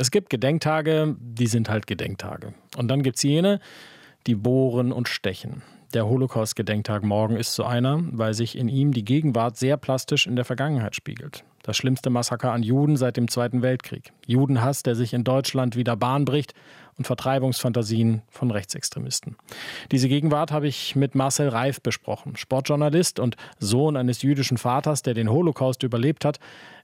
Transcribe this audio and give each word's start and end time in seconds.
Es 0.00 0.10
gibt 0.10 0.30
Gedenktage, 0.30 1.14
die 1.20 1.46
sind 1.46 1.68
halt 1.68 1.86
Gedenktage. 1.86 2.54
Und 2.78 2.88
dann 2.88 3.02
gibt 3.02 3.18
es 3.18 3.22
jene, 3.22 3.60
die 4.26 4.34
bohren 4.34 4.92
und 4.92 5.08
stechen. 5.08 5.60
Der 5.92 6.08
Holocaust-Gedenktag 6.08 7.02
morgen 7.02 7.36
ist 7.36 7.52
so 7.52 7.64
einer, 7.64 8.00
weil 8.12 8.32
sich 8.32 8.56
in 8.56 8.70
ihm 8.70 8.94
die 8.94 9.04
Gegenwart 9.04 9.58
sehr 9.58 9.76
plastisch 9.76 10.26
in 10.26 10.36
der 10.36 10.46
Vergangenheit 10.46 10.96
spiegelt. 10.96 11.44
Das 11.62 11.76
schlimmste 11.76 12.08
Massaker 12.08 12.50
an 12.52 12.62
Juden 12.62 12.96
seit 12.96 13.18
dem 13.18 13.28
Zweiten 13.28 13.60
Weltkrieg. 13.60 14.14
Judenhass, 14.26 14.82
der 14.82 14.94
sich 14.94 15.12
in 15.12 15.22
Deutschland 15.22 15.76
wieder 15.76 15.96
Bahn 15.96 16.24
bricht 16.24 16.54
und 17.00 17.06
Vertreibungsfantasien 17.06 18.22
von 18.30 18.50
Rechtsextremisten. 18.50 19.36
Diese 19.90 20.08
Gegenwart 20.08 20.52
habe 20.52 20.68
ich 20.68 20.94
mit 20.94 21.14
Marcel 21.14 21.48
Reif 21.48 21.80
besprochen, 21.80 22.36
Sportjournalist 22.36 23.18
und 23.18 23.36
Sohn 23.58 23.96
eines 23.96 24.22
jüdischen 24.22 24.58
Vaters, 24.58 25.02
der 25.02 25.14
den 25.14 25.30
Holocaust 25.30 25.82
überlebt 25.82 26.24
hat, 26.24 26.38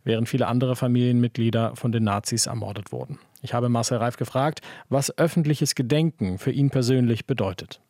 während 0.05 0.29
viele 0.29 0.48
andere 0.48 0.75
Familienmitglieder 0.75 1.77
von 1.77 1.93
den 1.93 2.05
Nazis 2.05 2.47
ermordet 2.47 2.93
wurden. 2.93 3.19
Ich 3.43 3.55
habe 3.55 3.69
Marcel 3.69 3.98
Reif 3.98 4.16
gefragt, 4.16 4.61
was 4.89 5.16
öffentliches 5.19 5.74
Gedenken 5.74 6.38
für 6.38 6.51
ihn 6.51 6.71
persönlich 6.71 7.27
bedeutet 7.27 7.80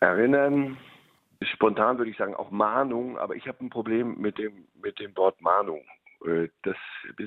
erinnern. 0.00 0.76
Spontan 1.42 1.98
würde 1.98 2.10
ich 2.10 2.16
sagen 2.16 2.34
auch 2.34 2.50
Mahnung, 2.50 3.18
aber 3.18 3.36
ich 3.36 3.46
habe 3.46 3.64
ein 3.64 3.70
Problem 3.70 4.18
mit 4.18 4.38
dem, 4.38 4.66
mit 4.82 4.98
dem 4.98 5.16
Wort 5.16 5.40
Mahnung. 5.40 5.82
Äh, 6.26 6.48
das, 6.62 6.76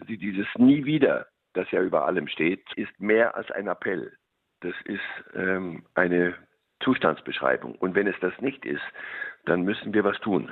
dieses 0.08 0.48
Nie 0.58 0.86
wieder, 0.86 1.28
das 1.54 1.70
ja 1.72 1.82
über 1.82 2.06
allem 2.06 2.28
steht, 2.28 2.66
ist 2.76 3.00
mehr 3.00 3.36
als 3.36 3.50
ein 3.52 3.68
Appell. 3.68 4.14
Das 4.62 4.74
ist 4.86 5.02
ähm, 5.36 5.86
eine 5.94 6.36
Zustandsbeschreibung. 6.84 7.76
Und 7.76 7.96
wenn 7.96 8.08
es 8.08 8.20
das 8.22 8.34
nicht 8.42 8.66
ist, 8.66 8.84
dann 9.46 9.64
müssen 9.64 9.94
wir 9.94 10.04
was 10.04 10.20
tun. 10.20 10.52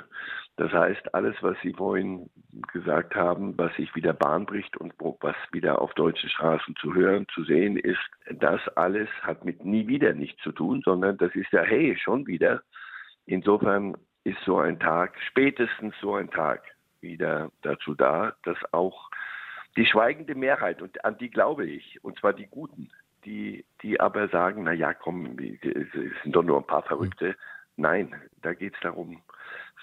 Das 0.58 0.72
heißt, 0.72 1.14
alles, 1.16 1.36
was 1.42 1.58
Sie 1.62 1.74
vorhin 1.74 2.30
gesagt 2.74 3.16
haben, 3.16 3.58
was 3.58 3.74
sich 3.76 3.96
wieder 3.96 4.14
Bahn 4.14 4.46
bricht 4.46 4.76
und 4.78 4.94
was 5.00 5.36
wieder 5.52 5.82
auf 5.82 5.94
deutschen 5.94 6.30
Straßen 6.30 6.76
zu 6.76 6.94
hören, 6.94 7.26
zu 7.34 7.44
sehen 7.44 7.78
ist, 7.78 8.00
das 8.30 8.62
alles 8.76 9.10
hat 9.22 9.46
mit 9.46 9.64
nie 9.64 9.88
wieder 9.88 10.14
nichts 10.14 10.42
zu 10.44 10.52
tun, 10.52 10.82
sondern 10.84 11.18
das 11.18 11.34
ist 11.36 11.52
ja, 11.52 11.64
hey, 11.64 11.98
schon 11.98 12.28
wieder. 12.28 12.62
Insofern 13.26 13.96
ist 14.24 14.40
so 14.46 14.60
ein 14.60 14.80
Tag, 14.80 15.18
spätestens 15.30 15.96
so 16.02 16.16
ein 16.16 16.30
Tag, 16.30 16.64
wieder 17.00 17.52
dazu 17.64 17.96
da, 17.96 18.36
dass 18.44 18.58
auch 18.74 19.10
die 19.78 19.86
schweigende 19.86 20.36
Mehrheit, 20.36 20.82
und 20.82 21.04
an 21.06 21.18
die 21.18 21.30
glaube 21.30 21.66
ich, 21.66 22.04
und 22.04 22.20
zwar 22.20 22.34
die 22.34 22.48
Guten, 22.48 22.90
die, 23.26 23.66
die 23.82 24.00
aber 24.00 24.28
sagen, 24.30 24.64
na 24.64 24.74
ja, 24.74 24.94
komm, 24.94 25.38
es 25.38 26.24
sind 26.24 26.36
doch 26.36 26.44
nur 26.44 26.58
ein 26.58 26.68
paar 26.68 26.84
Verrückte. 26.84 27.36
Nein, 27.78 28.14
da 28.42 28.54
geht 28.54 28.74
es 28.74 28.80
darum, 28.82 29.22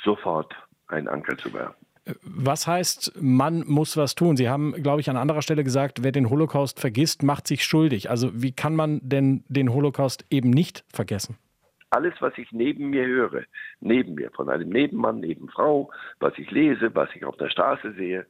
sofort 0.03 0.55
einen 0.89 1.09
Anker 1.09 1.37
zu 1.37 1.53
werfen. 1.53 1.87
Was 2.23 2.67
heißt, 2.67 3.21
man 3.21 3.65
muss 3.67 3.97
was 3.97 4.15
tun? 4.15 4.37
Sie 4.37 4.49
haben, 4.49 4.73
glaube 4.83 5.01
ich, 5.01 5.11
an 5.11 5.17
anderer 5.17 5.43
Stelle 5.43 5.63
gesagt, 5.63 6.03
wer 6.03 6.13
den 6.13 6.31
Holocaust 6.31 6.81
vergisst, 6.81 7.23
macht 7.23 7.47
sich 7.47 7.65
schuldig. 7.65 8.09
Also 8.09 8.31
wie 8.43 8.53
kann 8.53 8.75
man 8.75 9.01
denn 9.03 9.45
den 9.49 9.73
Holocaust 9.73 10.25
eben 10.31 10.51
nicht 10.51 10.85
vergessen? 10.93 11.37
Alles, 11.91 12.15
was 12.21 12.37
ich 12.37 12.51
neben 12.53 12.91
mir 12.91 13.07
höre, 13.07 13.45
neben 13.81 14.15
mir, 14.15 14.31
von 14.31 14.49
einem 14.49 14.69
Nebenmann, 14.69 15.21
Nebenfrau, 15.21 15.91
was 16.19 16.33
ich 16.39 16.51
lese, 16.51 16.95
was 16.95 17.09
ich 17.15 17.25
auf 17.25 17.37
der 17.37 17.51
Straße 17.51 17.93
sehe, 17.93 18.27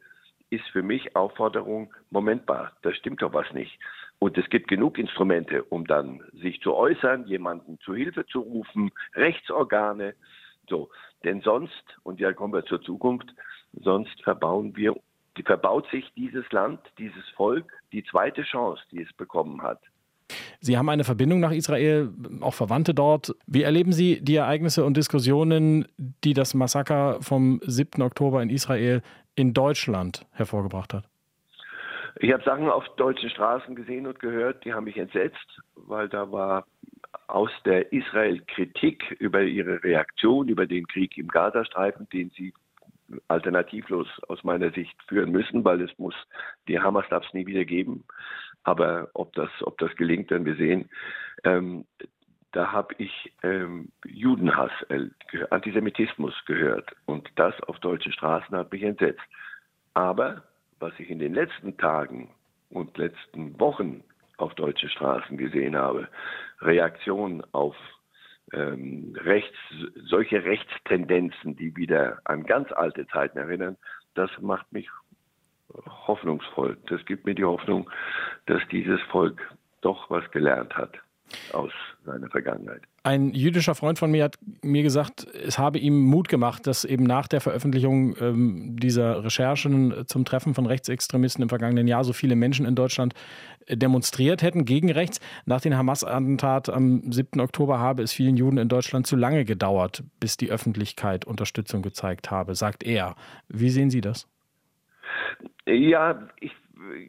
ist 0.50 0.66
für 0.72 0.82
mich 0.82 1.14
Aufforderung, 1.16 1.92
Moment 2.10 2.46
mal, 2.46 2.72
da 2.82 2.92
stimmt 2.92 3.22
doch 3.22 3.32
was 3.32 3.52
nicht. 3.52 3.78
Und 4.18 4.36
es 4.36 4.48
gibt 4.50 4.68
genug 4.68 4.98
Instrumente, 4.98 5.62
um 5.64 5.86
dann 5.86 6.22
sich 6.32 6.60
zu 6.60 6.74
äußern, 6.74 7.26
jemanden 7.26 7.78
zu 7.80 7.94
Hilfe 7.94 8.26
zu 8.26 8.40
rufen, 8.40 8.90
Rechtsorgane, 9.14 10.14
so. 10.68 10.90
Denn 11.24 11.40
sonst, 11.40 11.84
und 12.02 12.20
ja 12.20 12.32
kommen 12.32 12.52
wir 12.52 12.64
zur 12.64 12.82
Zukunft, 12.82 13.28
sonst 13.72 14.22
verbauen 14.22 14.76
wir, 14.76 14.94
verbaut 15.44 15.88
sich 15.90 16.04
dieses 16.16 16.50
Land, 16.50 16.80
dieses 16.98 17.28
Volk, 17.36 17.72
die 17.92 18.04
zweite 18.04 18.42
Chance, 18.42 18.82
die 18.90 19.02
es 19.02 19.12
bekommen 19.12 19.62
hat. 19.62 19.80
Sie 20.60 20.76
haben 20.76 20.88
eine 20.88 21.04
Verbindung 21.04 21.40
nach 21.40 21.52
Israel, 21.52 22.10
auch 22.40 22.54
Verwandte 22.54 22.92
dort. 22.92 23.34
Wie 23.46 23.62
erleben 23.62 23.92
Sie 23.92 24.20
die 24.20 24.36
Ereignisse 24.36 24.84
und 24.84 24.96
Diskussionen, 24.96 25.86
die 25.96 26.34
das 26.34 26.54
Massaker 26.54 27.18
vom 27.22 27.60
7. 27.64 28.02
Oktober 28.02 28.42
in 28.42 28.50
Israel 28.50 29.02
in 29.38 29.54
Deutschland 29.54 30.26
hervorgebracht 30.32 30.94
hat? 30.94 31.04
Ich 32.20 32.32
habe 32.32 32.42
Sachen 32.42 32.68
auf 32.68 32.84
deutschen 32.96 33.30
Straßen 33.30 33.76
gesehen 33.76 34.06
und 34.06 34.18
gehört, 34.18 34.64
die 34.64 34.72
haben 34.72 34.84
mich 34.84 34.96
entsetzt, 34.96 35.60
weil 35.76 36.08
da 36.08 36.32
war 36.32 36.66
aus 37.28 37.50
der 37.64 37.92
Israel-Kritik 37.92 39.16
über 39.20 39.42
ihre 39.42 39.82
Reaktion, 39.84 40.48
über 40.48 40.66
den 40.66 40.86
Krieg 40.88 41.16
im 41.16 41.28
Gazastreifen, 41.28 42.08
den 42.12 42.30
sie 42.30 42.52
alternativlos 43.28 44.08
aus 44.28 44.42
meiner 44.44 44.70
Sicht 44.72 44.94
führen 45.06 45.30
müssen, 45.30 45.64
weil 45.64 45.80
es 45.80 45.96
muss, 45.98 46.14
die 46.66 46.78
Hamas 46.78 47.06
darf 47.08 47.24
es 47.26 47.34
nie 47.34 47.46
wieder 47.46 47.64
geben. 47.64 48.04
Aber 48.64 49.08
ob 49.14 49.32
das, 49.34 49.50
ob 49.62 49.78
das 49.78 49.94
gelingt, 49.96 50.30
werden 50.30 50.44
wir 50.44 50.56
sehen. 50.56 50.90
Ähm, 51.44 51.86
da 52.52 52.72
habe 52.72 52.94
ich 52.98 53.32
ähm, 53.42 53.90
Judenhass, 54.06 54.70
äh, 54.88 55.08
Antisemitismus 55.50 56.34
gehört. 56.46 56.90
Und 57.06 57.28
das 57.36 57.54
auf 57.64 57.78
deutschen 57.80 58.12
Straßen 58.12 58.56
hat 58.56 58.72
mich 58.72 58.82
entsetzt. 58.82 59.20
Aber 59.94 60.42
was 60.80 60.92
ich 60.98 61.10
in 61.10 61.18
den 61.18 61.34
letzten 61.34 61.76
Tagen 61.76 62.30
und 62.70 62.96
letzten 62.96 63.58
Wochen 63.60 64.02
auf 64.38 64.54
deutschen 64.54 64.88
Straßen 64.88 65.36
gesehen 65.36 65.76
habe, 65.76 66.08
Reaktionen 66.60 67.42
auf 67.52 67.76
ähm, 68.52 69.14
rechts, 69.16 69.56
solche 70.04 70.44
Rechtstendenzen, 70.44 71.56
die 71.56 71.76
wieder 71.76 72.20
an 72.24 72.44
ganz 72.44 72.72
alte 72.72 73.06
Zeiten 73.08 73.36
erinnern, 73.36 73.76
das 74.14 74.30
macht 74.40 74.72
mich 74.72 74.88
hoffnungsvoll. 75.86 76.78
Das 76.86 77.04
gibt 77.04 77.26
mir 77.26 77.34
die 77.34 77.44
Hoffnung, 77.44 77.90
dass 78.46 78.62
dieses 78.70 79.00
Volk 79.02 79.40
doch 79.82 80.08
was 80.08 80.28
gelernt 80.30 80.74
hat 80.76 80.98
aus 81.52 81.70
seiner 82.04 82.28
Vergangenheit. 82.28 82.82
Ein 83.02 83.32
jüdischer 83.32 83.74
Freund 83.74 83.98
von 83.98 84.10
mir 84.10 84.24
hat 84.24 84.36
mir 84.62 84.82
gesagt, 84.82 85.26
es 85.34 85.58
habe 85.58 85.78
ihm 85.78 86.02
Mut 86.02 86.28
gemacht, 86.28 86.66
dass 86.66 86.84
eben 86.84 87.04
nach 87.04 87.28
der 87.28 87.40
Veröffentlichung 87.40 88.16
ähm, 88.20 88.76
dieser 88.78 89.24
Recherchen 89.24 90.06
zum 90.06 90.24
Treffen 90.24 90.54
von 90.54 90.66
Rechtsextremisten 90.66 91.42
im 91.42 91.48
vergangenen 91.48 91.86
Jahr 91.86 92.04
so 92.04 92.12
viele 92.12 92.36
Menschen 92.36 92.66
in 92.66 92.74
Deutschland 92.74 93.14
äh, 93.66 93.76
demonstriert 93.76 94.42
hätten 94.42 94.64
gegen 94.64 94.90
rechts. 94.90 95.20
Nach 95.46 95.60
dem 95.60 95.74
Hamas-Attentat 95.74 96.68
am 96.68 97.10
7. 97.12 97.40
Oktober 97.40 97.78
habe 97.78 98.02
es 98.02 98.12
vielen 98.12 98.36
Juden 98.36 98.58
in 98.58 98.68
Deutschland 98.68 99.06
zu 99.06 99.16
lange 99.16 99.44
gedauert, 99.44 100.02
bis 100.20 100.36
die 100.36 100.50
Öffentlichkeit 100.50 101.24
Unterstützung 101.24 101.82
gezeigt 101.82 102.30
habe, 102.30 102.54
sagt 102.54 102.82
er. 102.82 103.14
Wie 103.48 103.70
sehen 103.70 103.90
Sie 103.90 104.00
das? 104.00 104.26
Ja, 105.66 106.28
ich 106.40 106.52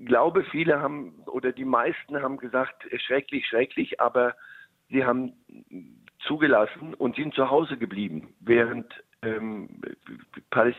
glaube, 0.05 0.43
viele 0.45 0.79
haben 0.79 1.23
oder 1.27 1.51
die 1.51 1.65
meisten 1.65 2.21
haben 2.21 2.37
gesagt, 2.37 2.85
schrecklich, 3.05 3.47
schrecklich, 3.47 3.99
aber 3.99 4.35
sie 4.89 5.05
haben 5.05 5.33
zugelassen 6.19 6.93
und 6.95 7.15
sind 7.15 7.33
zu 7.33 7.49
Hause 7.49 7.77
geblieben, 7.77 8.33
während 8.39 8.85
ähm, 9.21 9.81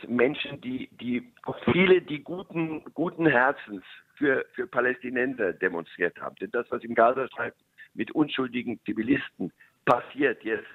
Menschen, 0.09 0.61
die, 0.61 0.89
die 0.93 1.33
viele, 1.73 2.03
die 2.03 2.23
guten, 2.23 2.84
guten 2.95 3.27
Herzens 3.27 3.84
für, 4.15 4.45
für 4.55 4.67
Palästinenser 4.67 5.53
demonstriert 5.53 6.21
haben. 6.21 6.37
Denn 6.37 6.51
das, 6.51 6.67
was 6.71 6.83
im 6.84 6.95
Gazastreifen 6.95 7.61
mit 7.95 8.11
unschuldigen 8.12 8.81
Zivilisten 8.84 9.53
passiert 9.84 10.43
jetzt 10.45 10.69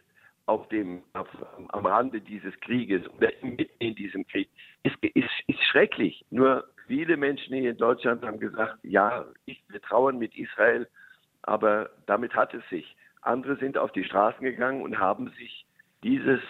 auf 0.45 0.67
dem, 0.69 1.01
auf, 1.13 1.27
am 1.69 1.85
Rande 1.85 2.21
dieses 2.21 2.53
Krieges 2.59 3.07
oder 3.09 3.31
mitten 3.41 3.71
in 3.79 3.95
diesem 3.95 4.27
Krieg, 4.27 4.49
ist, 4.83 4.95
ist, 5.01 5.29
ist 5.47 5.63
schrecklich. 5.63 6.23
Nur 6.29 6.67
viele 6.87 7.17
Menschen 7.17 7.55
hier 7.55 7.71
in 7.71 7.77
Deutschland 7.77 8.23
haben 8.23 8.39
gesagt, 8.39 8.77
ja, 8.83 9.25
ich, 9.45 9.63
wir 9.69 9.81
trauern 9.81 10.17
mit 10.17 10.35
Israel, 10.37 10.87
aber 11.43 11.89
damit 12.05 12.35
hat 12.35 12.53
es 12.53 12.67
sich. 12.69 12.95
Andere 13.21 13.57
sind 13.57 13.77
auf 13.77 13.91
die 13.91 14.03
Straßen 14.03 14.41
gegangen 14.41 14.81
und 14.81 14.99
haben 14.99 15.31
sich 15.37 15.65
dieses 16.03 16.41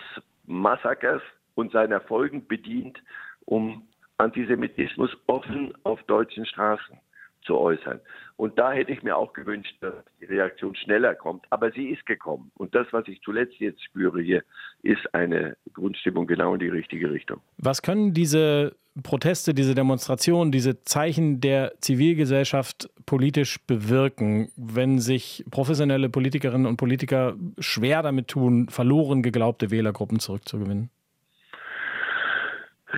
Massakers 0.45 1.21
und 1.55 1.71
seiner 1.71 2.01
Folgen 2.01 2.47
bedient, 2.47 3.01
um 3.45 3.87
Antisemitismus 4.17 5.11
offen 5.27 5.73
auf 5.83 6.01
deutschen 6.03 6.45
Straßen 6.45 6.99
zu 7.45 7.57
äußern. 7.57 7.99
Und 8.37 8.57
da 8.57 8.71
hätte 8.71 8.91
ich 8.91 9.03
mir 9.03 9.15
auch 9.15 9.33
gewünscht, 9.33 9.75
dass 9.81 9.93
die 10.19 10.25
Reaktion 10.25 10.75
schneller 10.75 11.15
kommt. 11.15 11.45
Aber 11.51 11.71
sie 11.71 11.89
ist 11.89 12.05
gekommen. 12.05 12.51
Und 12.55 12.75
das, 12.75 12.87
was 12.91 13.07
ich 13.07 13.21
zuletzt 13.21 13.55
jetzt 13.59 13.83
spüre 13.83 14.21
hier, 14.21 14.43
ist 14.81 15.13
eine 15.13 15.55
Grundstimmung 15.73 16.27
genau 16.27 16.53
in 16.53 16.59
die 16.59 16.69
richtige 16.69 17.11
Richtung. 17.11 17.41
Was 17.57 17.81
können 17.81 18.13
diese 18.13 18.75
Proteste, 19.03 19.53
diese 19.53 19.75
Demonstrationen, 19.75 20.51
diese 20.51 20.83
Zeichen 20.83 21.41
der 21.41 21.73
Zivilgesellschaft 21.79 22.89
politisch 23.05 23.59
bewirken, 23.65 24.49
wenn 24.55 24.99
sich 24.99 25.43
professionelle 25.51 26.09
Politikerinnen 26.09 26.65
und 26.65 26.77
Politiker 26.77 27.35
schwer 27.59 28.01
damit 28.03 28.29
tun, 28.29 28.69
verloren 28.69 29.21
geglaubte 29.21 29.69
Wählergruppen 29.69 30.19
zurückzugewinnen? 30.19 30.89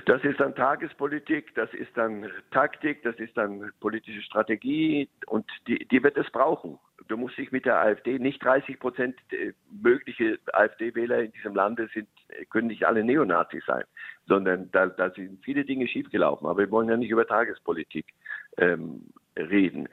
Das 0.06 0.22
ist 0.22 0.38
dann 0.38 0.54
Tagespolitik, 0.54 1.54
das 1.56 1.72
ist 1.74 1.90
dann 1.96 2.30
Taktik, 2.52 3.02
das 3.02 3.16
ist 3.16 3.36
dann 3.36 3.72
politische 3.80 4.22
Strategie 4.22 5.08
und 5.26 5.44
die, 5.66 5.86
die 5.88 6.02
wird 6.02 6.16
es 6.16 6.30
brauchen. 6.30 6.78
Du 7.08 7.16
musst 7.16 7.38
dich 7.38 7.50
mit 7.52 7.64
der 7.64 7.80
AfD, 7.80 8.18
nicht 8.18 8.44
30 8.44 8.78
Prozent 8.78 9.16
mögliche 9.70 10.38
AfD-Wähler 10.52 11.20
in 11.22 11.32
diesem 11.32 11.54
Lande 11.54 11.88
sind, 11.92 12.08
können 12.50 12.68
nicht 12.68 12.84
alle 12.84 13.02
Neonazis 13.02 13.64
sein, 13.66 13.84
sondern 14.26 14.70
da, 14.72 14.86
da 14.86 15.10
sind 15.10 15.42
viele 15.42 15.64
Dinge 15.64 15.88
schiefgelaufen. 15.88 16.46
Aber 16.46 16.58
wir 16.58 16.70
wollen 16.70 16.88
ja 16.88 16.96
nicht 16.96 17.10
über 17.10 17.26
Tagespolitik 17.26 18.06
ähm, 18.58 19.06
reden. 19.36 19.88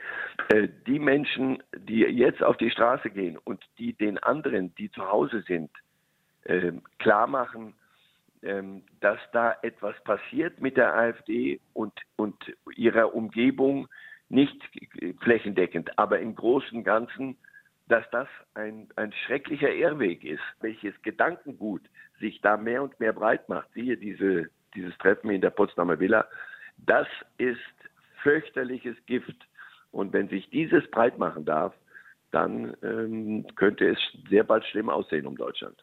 Äh, 0.50 0.68
die 0.88 1.00
Menschen, 1.00 1.64
die 1.78 2.00
jetzt 2.02 2.44
auf 2.44 2.58
die 2.58 2.70
Straße 2.70 3.10
gehen 3.10 3.38
und 3.38 3.64
die 3.78 3.94
den 3.94 4.18
anderen, 4.18 4.76
die 4.76 4.92
zu 4.92 5.08
Hause 5.08 5.42
sind, 5.48 5.72
äh, 6.44 6.74
klar 7.00 7.28
machen, 7.28 7.76
ähm, 8.44 8.84
dass 9.00 9.20
da 9.32 9.56
etwas 9.62 9.96
passiert 10.04 10.62
mit 10.62 10.78
der 10.78 10.96
AfD 10.96 11.60
und, 11.74 11.94
und 12.16 12.36
ihrer 12.76 13.16
Umgebung, 13.16 13.88
nicht 14.36 14.62
flächendeckend, 15.22 15.98
aber 15.98 16.20
im 16.20 16.36
Großen 16.36 16.78
und 16.78 16.84
Ganzen, 16.84 17.38
dass 17.88 18.04
das 18.12 18.28
ein, 18.54 18.88
ein 18.96 19.14
schrecklicher 19.26 19.74
Irrweg 19.74 20.24
ist, 20.24 20.44
welches 20.62 20.94
Gedankengut 21.02 21.82
sich 22.20 22.42
da 22.42 22.58
mehr 22.58 22.84
und 22.84 23.00
mehr 23.00 23.14
breit 23.14 23.50
macht. 23.50 23.72
Siehe 23.74 23.98
diese, 23.98 24.50
dieses 24.76 24.96
Treffen 25.00 25.32
in 25.32 25.42
der 25.42 25.50
Potsdamer 25.50 26.00
Villa, 26.00 26.28
das 26.78 27.08
ist 27.38 27.60
fürchterliches 28.22 28.98
Gift. 29.06 29.48
Und 29.92 30.14
wenn 30.14 30.28
sich 30.30 30.50
dieses 30.50 30.90
breit 30.92 31.18
machen 31.18 31.46
darf, 31.46 31.74
dann 32.32 32.76
ähm, 32.84 33.46
könnte 33.56 33.88
es 33.88 34.00
sehr 34.30 34.44
bald 34.44 34.66
schlimm 34.66 34.90
aussehen 34.90 35.26
um 35.26 35.38
Deutschland. 35.38 35.82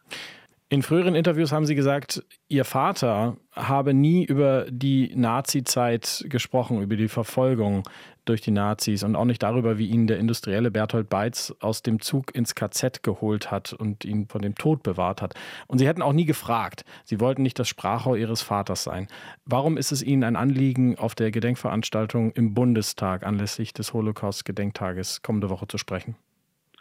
In 0.73 0.81
früheren 0.81 1.15
Interviews 1.15 1.53
haben 1.53 1.67
Sie 1.67 1.75
gesagt, 1.75 2.25
Ihr 2.49 2.65
Vater 2.65 3.37
habe 3.55 3.93
nie 3.93 4.25
über 4.25 4.65
die 4.71 5.13
Nazi-Zeit 5.15 6.25
gesprochen, 6.31 6.81
über 6.81 6.97
die 6.97 7.09
Verfolgung 7.09 7.83
durch 8.25 8.41
die 8.41 8.53
Nazis 8.53 9.03
und 9.03 9.15
auch 9.15 9.27
nicht 9.27 9.43
darüber, 9.43 9.77
wie 9.77 9.89
ihn 9.89 10.07
der 10.07 10.19
industrielle 10.19 10.71
Berthold 10.71 11.11
Beitz 11.11 11.53
aus 11.61 11.83
dem 11.83 12.01
Zug 12.01 12.35
ins 12.35 12.55
KZ 12.55 13.03
geholt 13.03 13.51
hat 13.51 13.75
und 13.75 14.07
ihn 14.07 14.29
von 14.29 14.41
dem 14.41 14.55
Tod 14.55 14.83
bewahrt 14.83 15.21
hat. 15.21 15.35
Und 15.67 15.77
Sie 15.77 15.87
hätten 15.87 16.01
auch 16.01 16.15
nie 16.15 16.25
gefragt. 16.25 16.87
Sie 17.05 17.21
wollten 17.21 17.43
nicht 17.43 17.59
das 17.59 17.69
Sprachrohr 17.69 18.17
Ihres 18.17 18.41
Vaters 18.41 18.83
sein. 18.83 19.09
Warum 19.45 19.77
ist 19.77 19.93
es 19.93 20.03
Ihnen 20.03 20.25
ein 20.25 20.37
Anliegen, 20.37 20.97
auf 20.99 21.15
der 21.15 21.33
Gedenkveranstaltung 21.33 22.33
im 22.33 22.55
Bundestag 22.55 23.27
anlässlich 23.27 23.75
des 23.75 23.93
Holocaust-Gedenktages 23.93 25.21
kommende 25.21 25.51
Woche 25.51 25.69
zu 25.69 25.77
sprechen? 25.77 26.17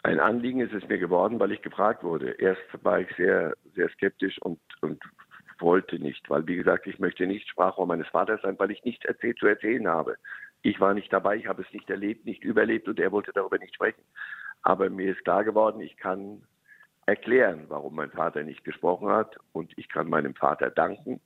Ein 0.04 0.18
Anliegen 0.18 0.60
ist 0.60 0.72
es 0.72 0.86
mir 0.88 0.98
geworden, 0.98 1.38
weil 1.38 1.52
ich 1.52 1.62
gefragt 1.62 2.02
wurde. 2.02 2.32
Erst 2.32 2.62
war 2.82 3.00
ich 3.00 3.08
sehr, 3.16 3.54
sehr 3.74 3.88
skeptisch 3.90 4.38
und, 4.42 4.58
und 4.80 5.00
wollte 5.60 5.98
nicht, 5.98 6.28
weil 6.28 6.46
wie 6.46 6.56
gesagt, 6.56 6.86
ich 6.88 6.98
möchte 6.98 7.26
nicht 7.26 7.48
Sprachrohr 7.48 7.86
meines 7.86 8.08
Vaters 8.08 8.42
sein, 8.42 8.58
weil 8.58 8.72
ich 8.72 8.84
nichts 8.84 9.04
erzählt 9.04 9.38
zu 9.38 9.46
erzählen 9.46 9.86
habe. 9.86 10.16
Ich 10.62 10.80
war 10.80 10.92
nicht 10.92 11.12
dabei, 11.12 11.36
ich 11.36 11.46
habe 11.46 11.62
es 11.62 11.72
nicht 11.72 11.88
erlebt, 11.88 12.24
nicht 12.24 12.42
überlebt 12.42 12.88
und 12.88 12.98
er 12.98 13.12
wollte 13.12 13.32
darüber 13.32 13.58
nicht 13.58 13.74
sprechen. 13.74 14.02
Aber 14.62 14.90
mir 14.90 15.12
ist 15.12 15.24
klar 15.24 15.44
geworden, 15.44 15.80
ich 15.80 15.96
kann 15.96 16.42
erklären, 17.06 17.66
warum 17.68 17.94
mein 17.94 18.10
Vater 18.10 18.42
nicht 18.42 18.64
gesprochen 18.64 19.08
hat 19.08 19.36
und 19.52 19.76
ich 19.76 19.88
kann 19.88 20.08
meinem 20.08 20.34
Vater 20.34 20.70
danken 20.70 21.20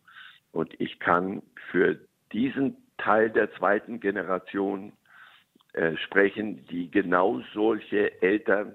und 0.52 0.78
ich 0.80 0.98
kann 0.98 1.42
für 1.70 1.98
diesen 2.32 2.76
Teil 2.98 3.30
der 3.30 3.52
zweiten 3.54 4.00
Generation 4.00 4.92
äh, 5.76 5.96
sprechen, 5.98 6.66
die 6.66 6.90
genau 6.90 7.42
solche 7.52 8.20
Eltern, 8.22 8.74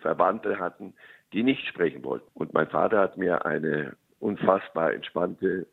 Verwandte 0.00 0.58
hatten, 0.58 0.94
die 1.32 1.42
nicht 1.42 1.66
sprechen 1.66 2.04
wollten. 2.04 2.30
Und 2.34 2.54
mein 2.54 2.68
Vater 2.68 3.00
hat 3.00 3.16
mir 3.16 3.44
eine 3.44 3.96
unfassbar 4.20 4.92
entspannte, 4.92 5.66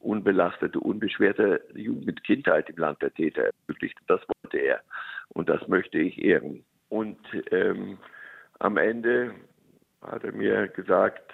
unbelastete, 0.00 0.78
unbeschwerte 0.78 1.62
Jugend 1.74 2.06
mit 2.06 2.24
Kindheit 2.24 2.68
im 2.68 2.76
Land 2.76 3.00
der 3.00 3.14
Täter 3.14 3.50
ermöglicht. 3.66 3.98
Das 4.06 4.20
wollte 4.28 4.58
er 4.58 4.80
und 5.30 5.48
das 5.48 5.66
möchte 5.68 5.98
ich 5.98 6.22
ehren. 6.22 6.62
Und 6.90 7.18
ähm, 7.50 7.98
am 8.58 8.76
Ende 8.76 9.34
hat 10.02 10.24
er 10.24 10.32
mir 10.32 10.68
gesagt, 10.68 11.32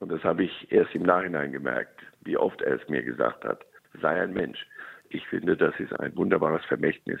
und 0.00 0.10
das 0.10 0.24
habe 0.24 0.44
ich 0.44 0.72
erst 0.72 0.94
im 0.94 1.02
Nachhinein 1.02 1.52
gemerkt, 1.52 2.00
wie 2.22 2.36
oft 2.36 2.62
er 2.62 2.80
es 2.80 2.88
mir 2.88 3.02
gesagt 3.02 3.44
hat, 3.44 3.64
sei 4.00 4.20
ein 4.20 4.32
Mensch. 4.32 4.66
Ich 5.10 5.26
finde, 5.28 5.56
das 5.56 5.78
ist 5.78 5.92
ein 6.00 6.16
wunderbares 6.16 6.64
Vermächtnis. 6.64 7.20